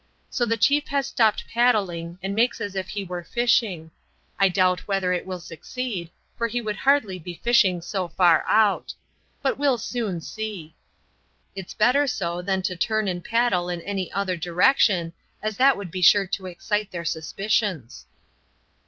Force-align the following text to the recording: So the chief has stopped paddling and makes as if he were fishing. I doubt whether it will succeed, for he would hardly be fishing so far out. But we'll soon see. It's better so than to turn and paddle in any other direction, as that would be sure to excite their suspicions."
So 0.31 0.47
the 0.47 0.57
chief 0.57 0.87
has 0.87 1.05
stopped 1.05 1.47
paddling 1.47 2.17
and 2.23 2.33
makes 2.33 2.59
as 2.59 2.73
if 2.75 2.87
he 2.87 3.03
were 3.03 3.23
fishing. 3.23 3.91
I 4.39 4.49
doubt 4.49 4.87
whether 4.87 5.13
it 5.13 5.27
will 5.27 5.39
succeed, 5.39 6.09
for 6.35 6.47
he 6.47 6.59
would 6.59 6.75
hardly 6.77 7.19
be 7.19 7.35
fishing 7.43 7.83
so 7.83 8.07
far 8.07 8.43
out. 8.47 8.95
But 9.43 9.59
we'll 9.59 9.77
soon 9.77 10.19
see. 10.19 10.73
It's 11.55 11.75
better 11.75 12.07
so 12.07 12.41
than 12.41 12.63
to 12.63 12.75
turn 12.75 13.07
and 13.07 13.23
paddle 13.23 13.69
in 13.69 13.81
any 13.81 14.11
other 14.11 14.35
direction, 14.37 15.13
as 15.39 15.57
that 15.57 15.77
would 15.77 15.91
be 15.91 16.01
sure 16.01 16.25
to 16.25 16.47
excite 16.47 16.89
their 16.89 17.05
suspicions." 17.05 18.07